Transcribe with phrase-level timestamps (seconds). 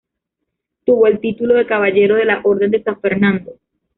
[0.83, 3.59] Tuvo el título de caballero de la Orden de San Fernando.